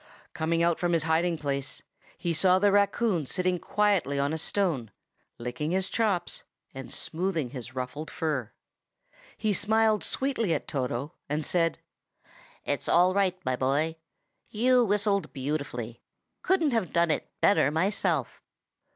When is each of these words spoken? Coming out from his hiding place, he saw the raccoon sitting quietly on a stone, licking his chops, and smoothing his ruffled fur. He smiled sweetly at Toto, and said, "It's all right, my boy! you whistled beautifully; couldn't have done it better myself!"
Coming 0.33 0.63
out 0.63 0.79
from 0.79 0.93
his 0.93 1.03
hiding 1.03 1.37
place, 1.37 1.83
he 2.17 2.33
saw 2.33 2.57
the 2.57 2.71
raccoon 2.71 3.27
sitting 3.27 3.59
quietly 3.59 4.17
on 4.17 4.33
a 4.33 4.37
stone, 4.39 4.89
licking 5.37 5.69
his 5.69 5.91
chops, 5.91 6.41
and 6.73 6.91
smoothing 6.91 7.51
his 7.51 7.75
ruffled 7.75 8.09
fur. 8.09 8.51
He 9.37 9.53
smiled 9.53 10.03
sweetly 10.03 10.55
at 10.55 10.67
Toto, 10.67 11.13
and 11.29 11.45
said, 11.45 11.77
"It's 12.65 12.89
all 12.89 13.13
right, 13.13 13.39
my 13.45 13.55
boy! 13.55 13.97
you 14.49 14.83
whistled 14.83 15.31
beautifully; 15.33 16.01
couldn't 16.41 16.71
have 16.71 16.91
done 16.91 17.11
it 17.11 17.29
better 17.39 17.69
myself!" 17.69 18.41